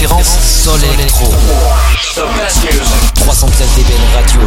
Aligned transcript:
référence 0.00 0.38
Sol 0.64 0.80
Electro. 0.94 1.26
313 3.16 3.68
dBn 3.76 3.92
Radio. 4.14 4.40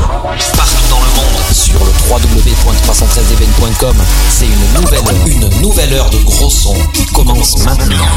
Partout 0.58 0.88
dans 0.90 1.00
le 1.00 1.06
monde. 1.16 1.54
Sur 1.54 1.80
le 1.80 1.92
www.313dbn.com. 2.10 3.96
C'est 4.30 4.48
une 4.48 4.82
nouvelle, 4.82 5.04
une 5.28 5.62
nouvelle 5.62 5.94
heure 5.94 6.10
de 6.10 6.18
gros 6.18 6.50
son 6.50 6.74
qui 6.94 7.06
commence 7.06 7.60
maintenant. 7.60 8.08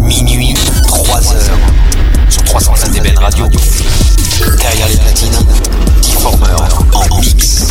Minuit, 0.00 0.54
3 0.88 1.32
heures. 1.32 1.58
Sur 2.28 2.42
313 2.42 2.90
dBn 2.90 3.18
Radio. 3.18 3.46
Derrière 4.58 4.88
les 4.88 4.96
platines, 4.96 5.38
Deformer 6.02 6.56
en 6.92 7.20
mix. 7.20 7.66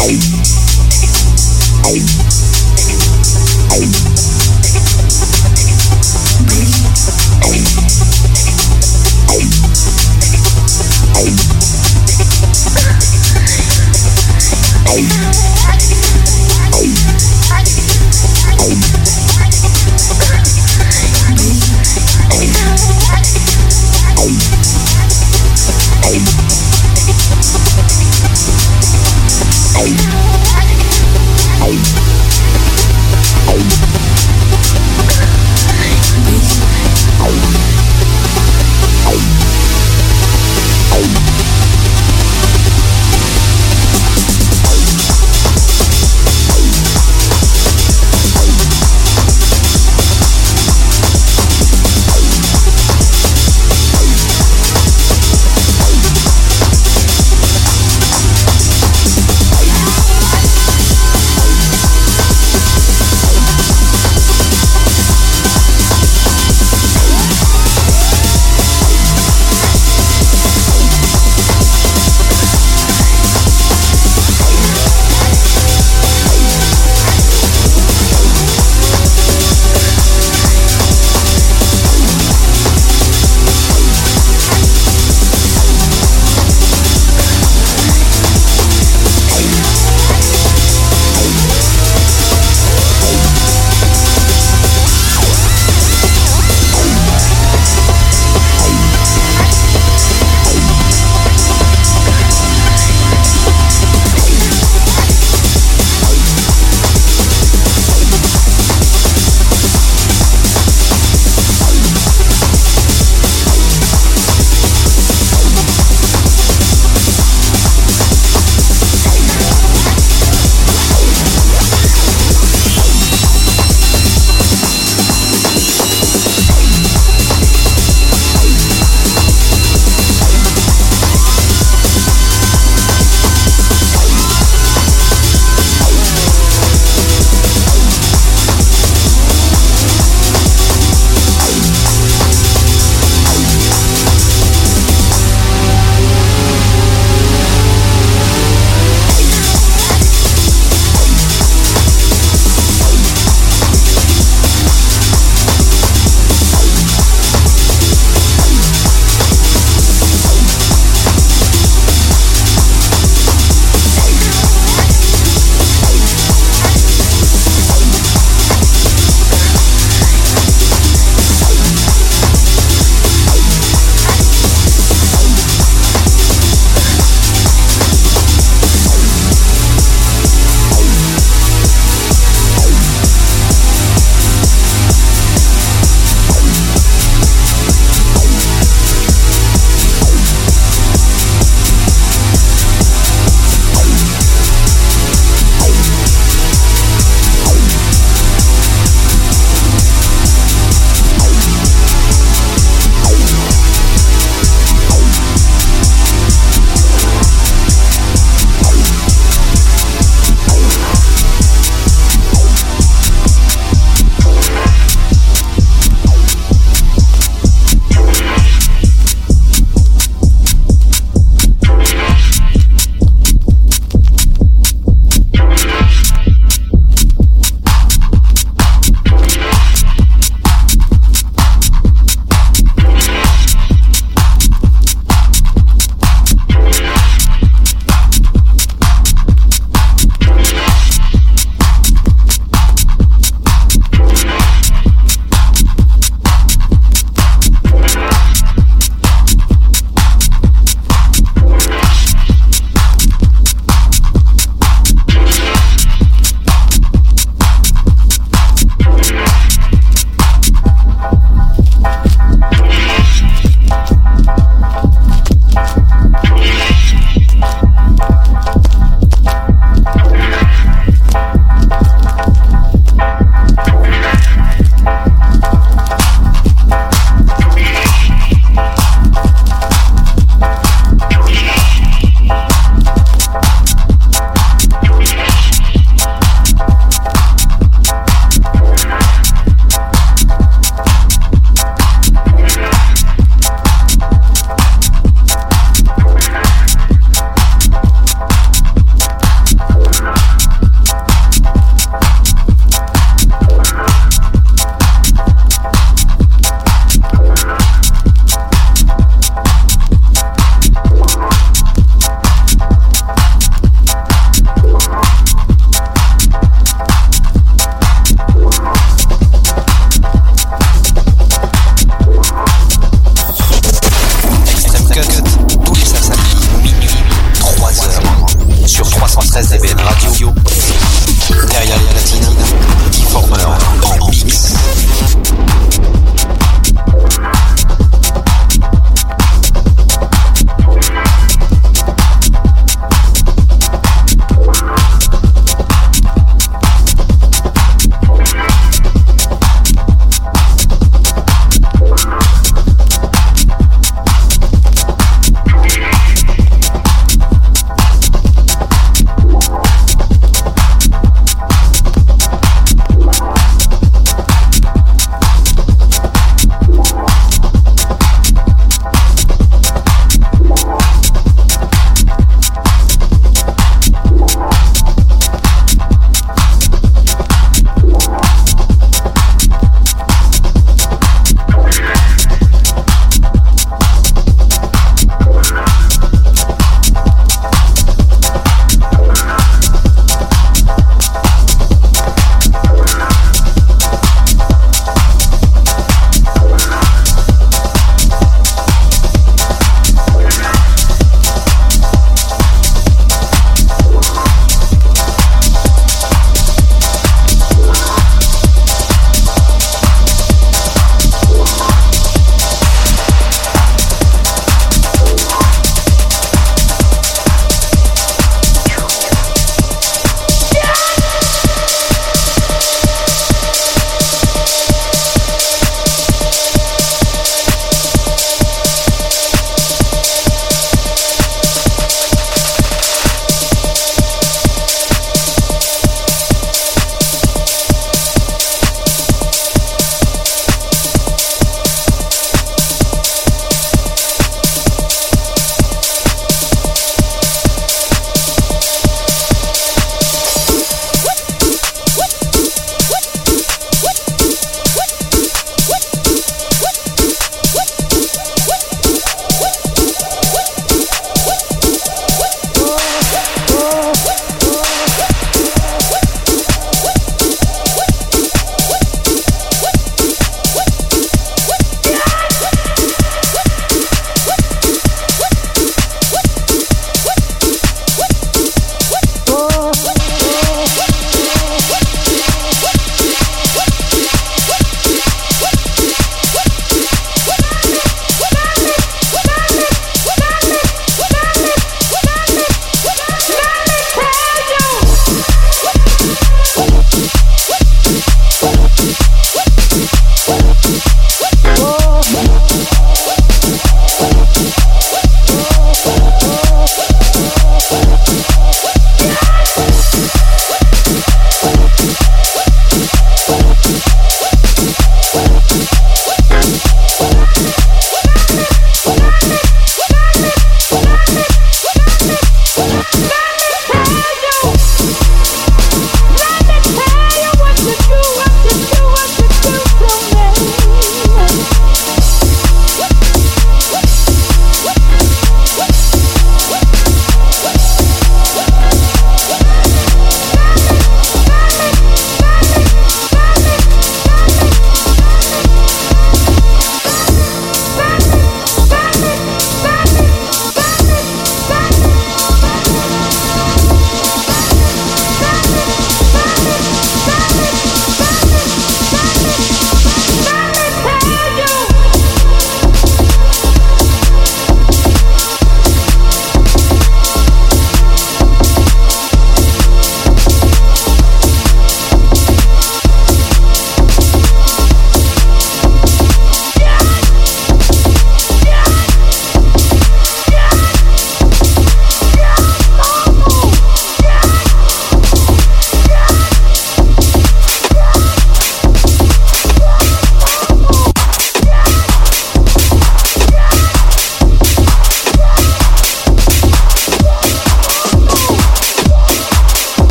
Oh. 0.00 0.38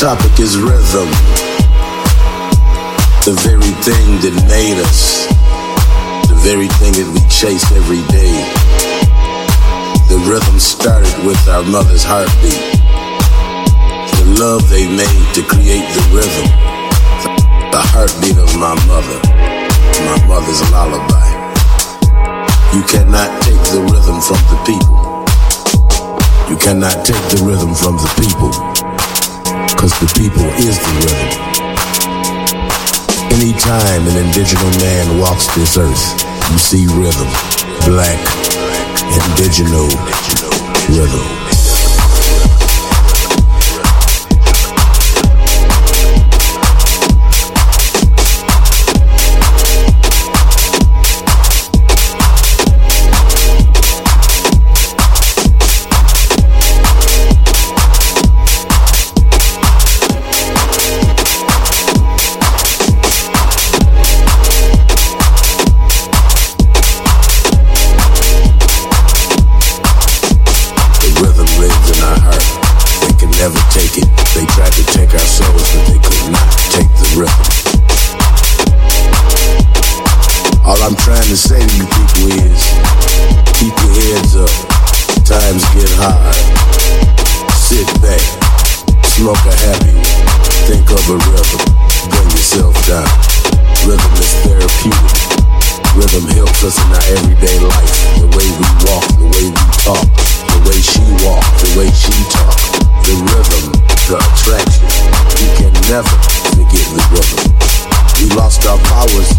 Topic 0.00 0.40
is 0.40 0.56
rhythm. 0.56 1.12
The 3.28 3.36
very 3.44 3.68
thing 3.84 4.16
that 4.24 4.32
made 4.48 4.80
us, 4.80 5.28
the 6.24 6.40
very 6.40 6.72
thing 6.80 6.96
that 6.96 7.04
we 7.12 7.20
chase 7.28 7.68
every 7.76 8.00
day. 8.08 8.32
The 10.08 10.16
rhythm 10.24 10.56
started 10.56 11.12
with 11.20 11.36
our 11.52 11.60
mother's 11.68 12.00
heartbeat. 12.00 12.80
The 14.16 14.40
love 14.40 14.64
they 14.72 14.88
made 14.88 15.26
to 15.36 15.44
create 15.44 15.84
the 15.92 16.04
rhythm. 16.16 16.48
The 17.68 17.84
heartbeat 17.92 18.40
of 18.40 18.48
my 18.56 18.72
mother, 18.88 19.20
my 20.08 20.16
mother's 20.24 20.64
lullaby. 20.72 21.28
You 22.72 22.80
cannot 22.88 23.28
take 23.44 23.60
the 23.68 23.84
rhythm 23.84 24.16
from 24.24 24.40
the 24.48 24.56
people. 24.64 24.96
You 26.48 26.56
cannot 26.56 27.04
take 27.04 27.20
the 27.36 27.44
rhythm 27.44 27.76
from 27.76 28.00
the 28.00 28.08
people. 28.16 28.69
Cause 29.80 29.98
the 29.98 30.12
people 30.14 30.44
is 30.60 30.78
the 30.78 30.92
rhythm. 31.00 31.30
Anytime 33.32 34.06
an 34.08 34.26
indigenous 34.26 34.78
man 34.82 35.18
walks 35.18 35.46
this 35.54 35.78
earth, 35.78 36.22
you 36.52 36.58
see 36.58 36.84
rhythm. 37.00 37.28
Black, 37.86 38.20
indigenous 39.16 39.94
rhythm. 40.90 41.39
take 73.90 74.02
it. 74.02 74.08
They 74.34 74.46
tried 74.46 74.72
to 74.72 74.84
take 74.94 75.12
our 75.12 75.26
souls, 75.26 75.62
but 75.74 75.82
they 75.90 75.98
could 75.98 76.30
not 76.30 76.50
take 76.70 76.90
the 76.98 77.08
rhythm. 77.18 77.46
All 80.64 80.78
I'm 80.82 80.94
trying 80.94 81.26
to 81.26 81.36
say 81.36 81.58
to 81.58 81.74
you 81.76 81.86
people 81.86 82.30
is 82.30 82.62
keep 83.58 83.74
your 83.74 83.94
heads 84.14 84.36
up. 84.36 84.52
Times 85.26 85.64
get 85.74 85.90
hard. 85.98 86.36
Sit 87.54 87.86
back, 88.02 88.22
smoke 89.18 89.42
a 89.46 89.54
happy. 89.66 89.98
Think 90.66 90.86
of 90.90 91.02
a 91.10 91.18
rhythm, 91.30 91.62
bring 92.10 92.30
yourself 92.30 92.74
down. 92.86 93.10
Rhythm 93.86 94.12
is 94.18 94.32
therapeutic. 94.46 95.18
Rhythm 95.98 96.26
helps 96.38 96.62
us 96.62 96.78
in 96.78 96.90
our 96.94 97.06
everyday 97.18 97.58
life. 97.66 97.94
The 98.22 98.30
way 98.38 98.46
we 98.46 98.66
walk, 98.86 99.06
the 99.18 99.26
way 99.26 99.44
we 99.50 99.64
talk, 99.82 100.06
the 100.54 100.60
way 100.68 100.78
she 100.78 101.02
walks, 101.26 101.62
the 101.62 101.78
way 101.78 101.90
she 101.90 102.14
talks 102.30 102.80
the 103.10 103.16
rhythm 103.16 103.79
the. 104.10 104.66
We 105.38 105.46
can 105.54 105.70
never 105.86 106.10
forget 106.50 106.82
the 106.90 107.02
rhythm. 107.14 107.46
We 108.18 108.26
lost 108.34 108.66
our 108.66 108.78
powers 108.90 109.30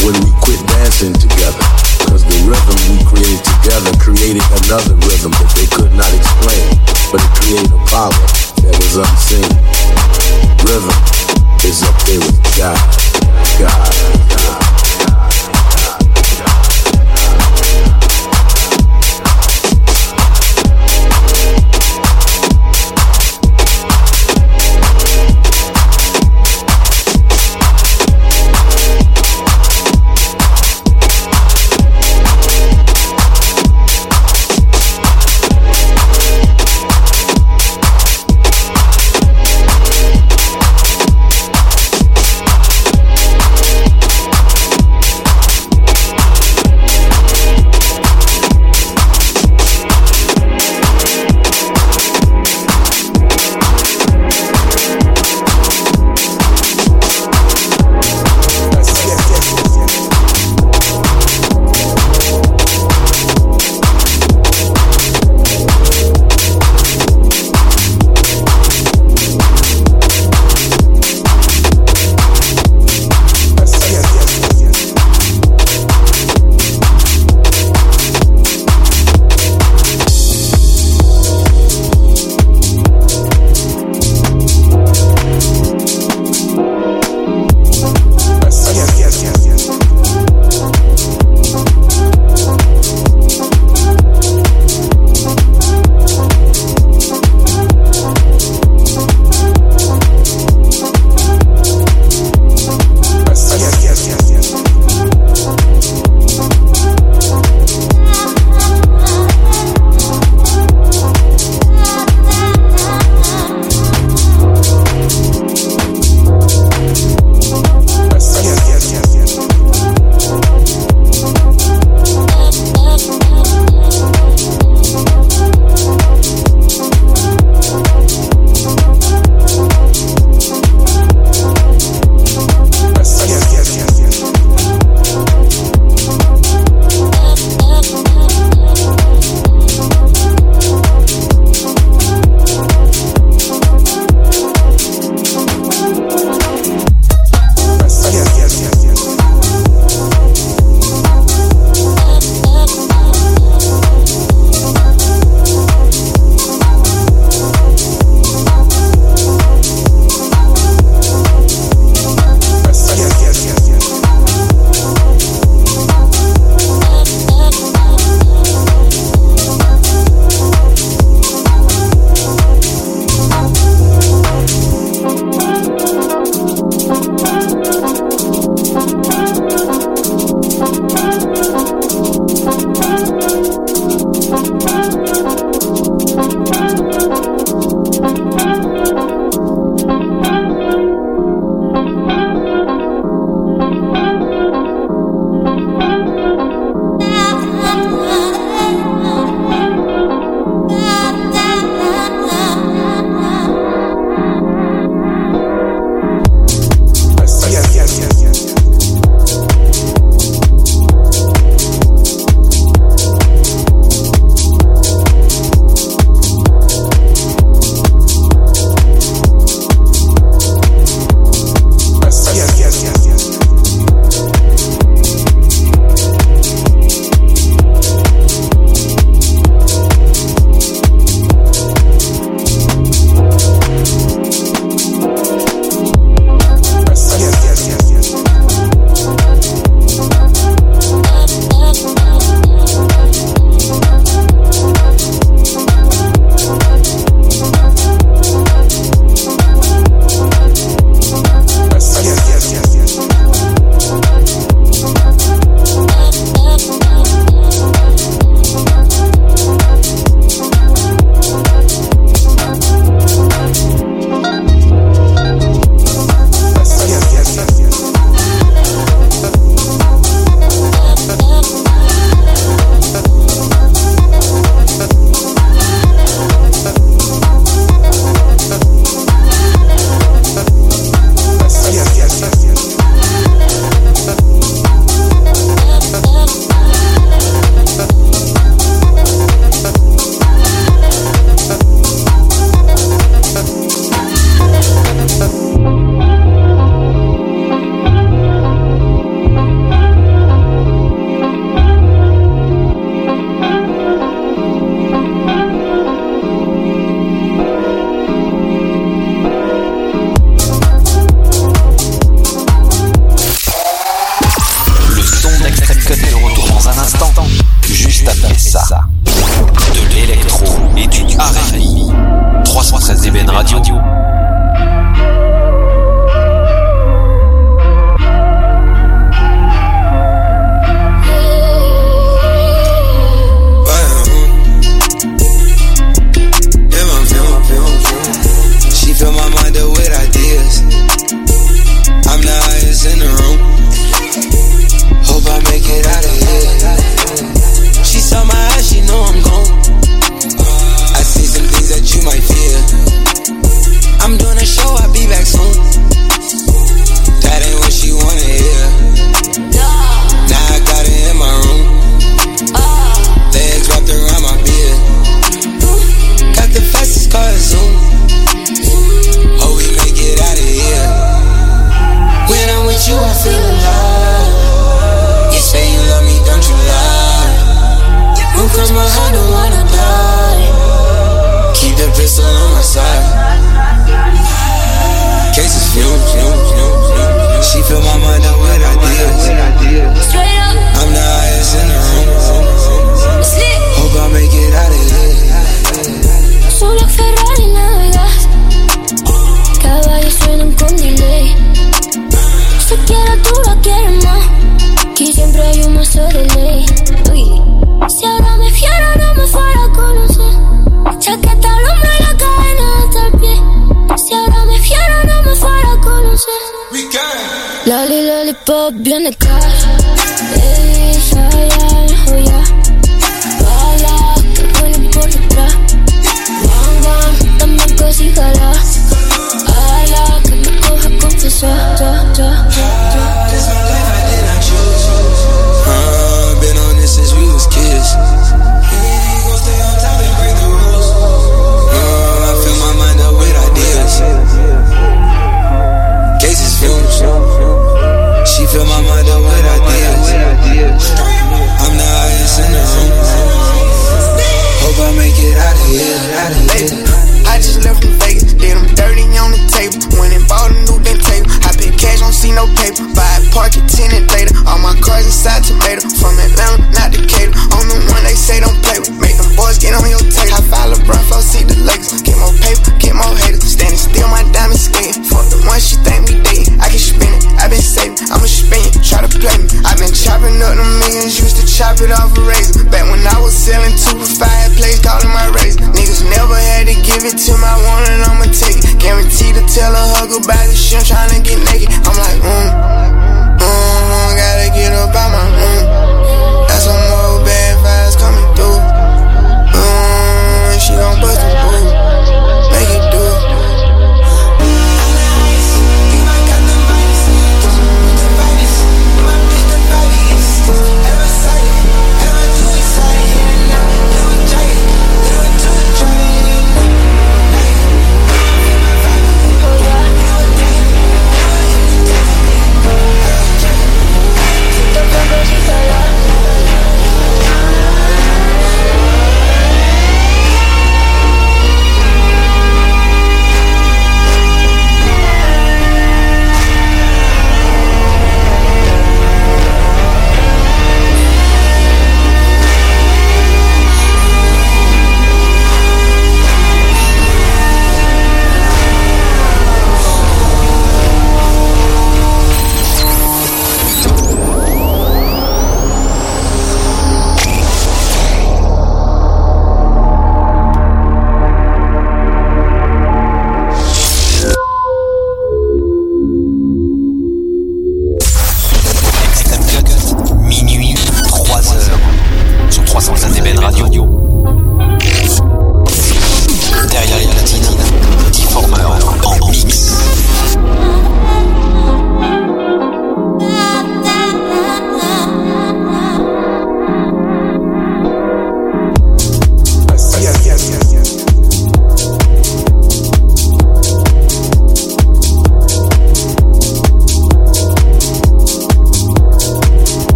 when 0.00 0.16
we 0.24 0.32
quit 0.40 0.60
dancing 0.80 1.12
together. 1.12 1.60
Cause 2.08 2.24
the 2.24 2.38
rhythm 2.48 2.78
we 2.88 3.04
created 3.04 3.44
together 3.44 3.92
created 4.00 4.44
another 4.64 4.96
rhythm 5.04 5.32
that 5.36 5.52
they 5.52 5.68
could 5.68 5.92
not 5.92 6.08
explain. 6.16 6.80
But 7.12 7.20
it 7.20 7.32
created 7.36 7.68
a 7.68 7.82
power 7.92 8.24
that 8.64 8.74
was 8.80 8.96
unseen. 8.96 9.50
Rhythm 10.64 10.96
is 11.68 11.82
up 11.84 11.96
there 12.08 12.20
with 12.20 12.40
God. 12.56 12.80
God. 13.60 14.37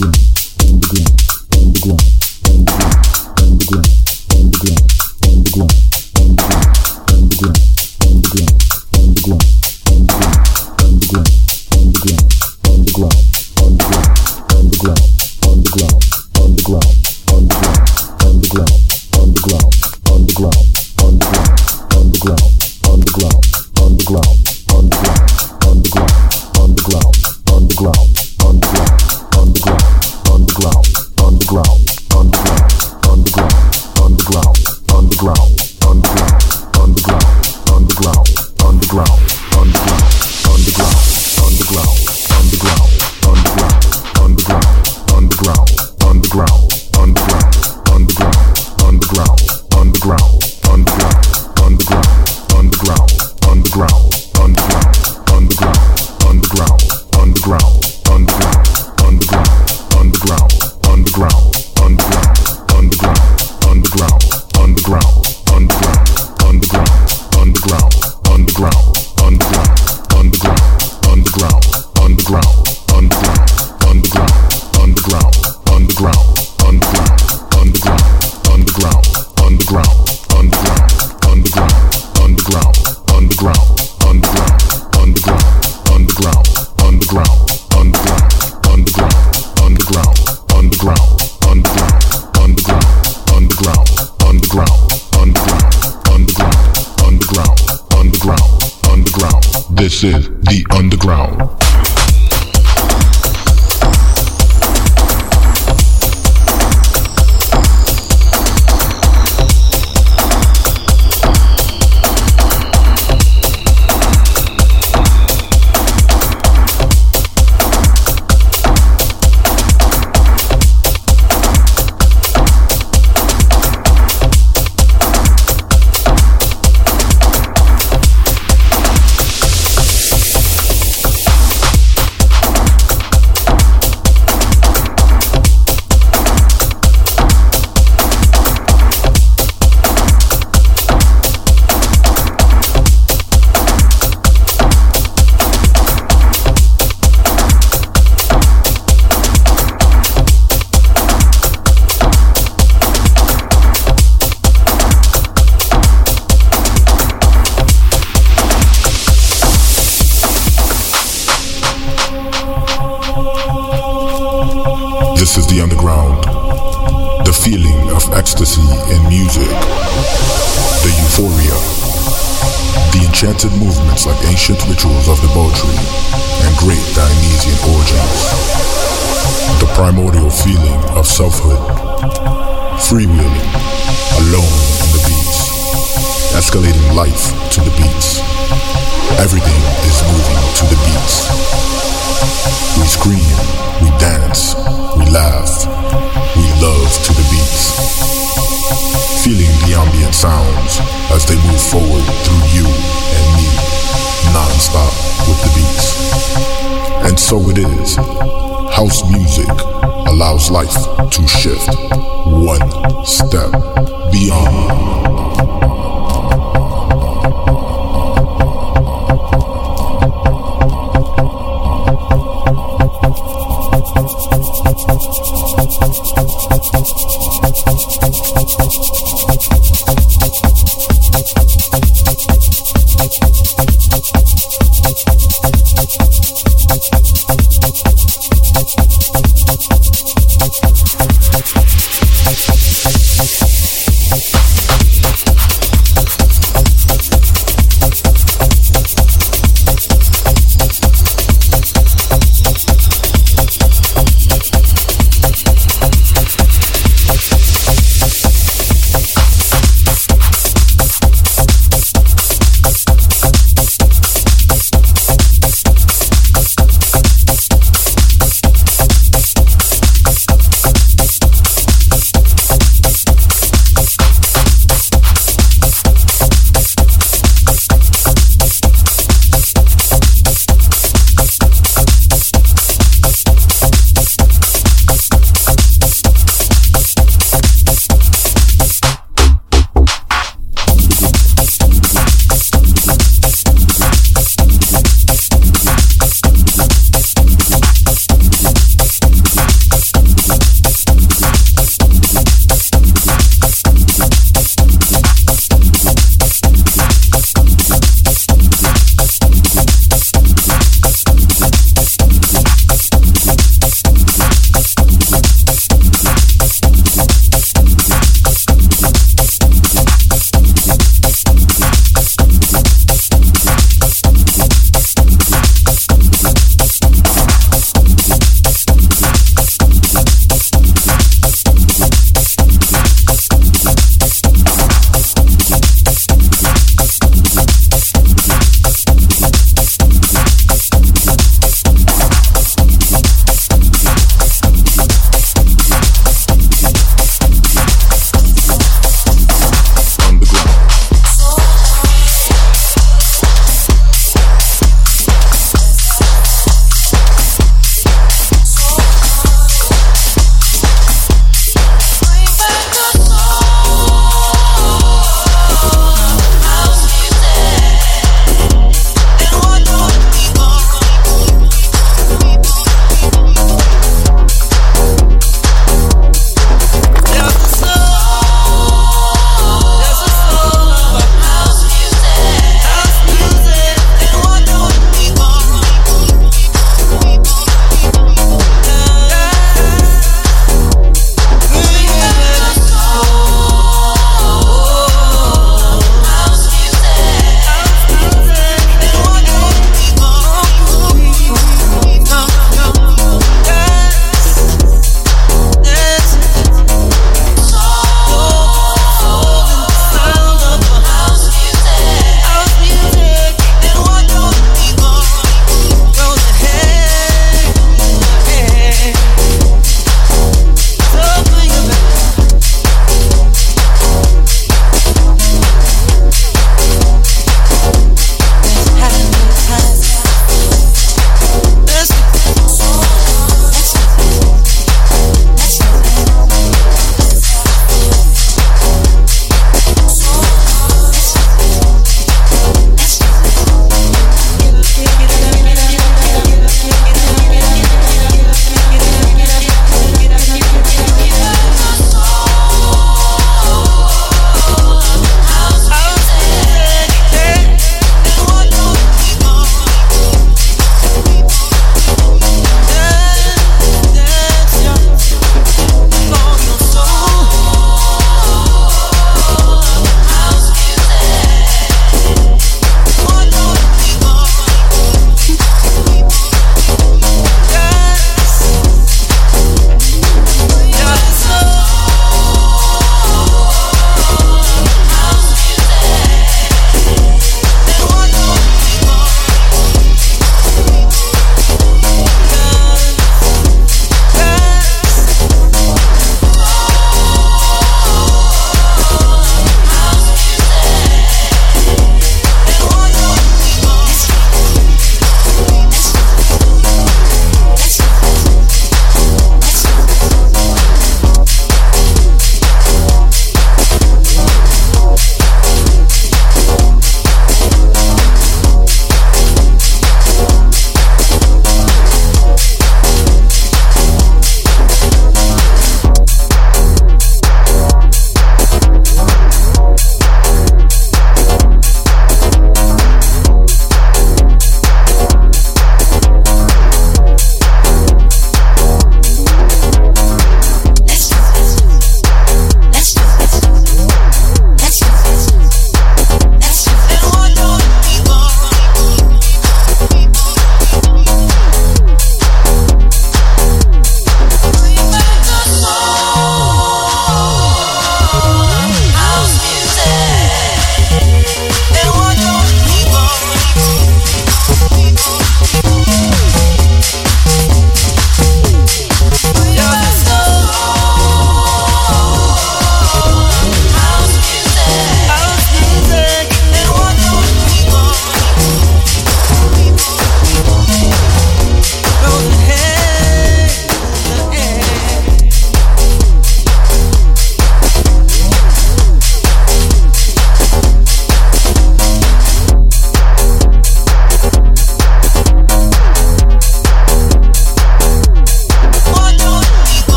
Club. 0.00 0.29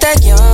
that 0.00 0.24
young 0.24 0.53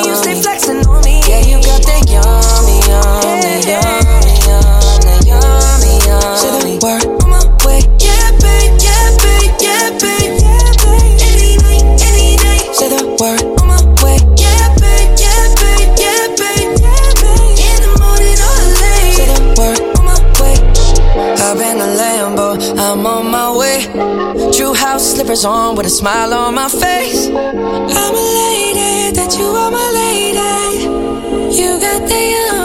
slippers 25.35 25.45
on 25.45 25.75
with 25.75 25.85
a 25.85 25.89
smile 25.89 26.33
on 26.33 26.55
my 26.55 26.67
face. 26.67 27.27
I'm 27.27 27.35
a 27.35 28.25
lady, 28.43 29.15
that 29.15 29.37
you 29.37 29.45
are 29.45 29.71
my 29.71 29.89
lady. 29.93 30.83
You 31.55 31.79
got 31.79 32.07
the 32.07 32.31
young. 32.31 32.60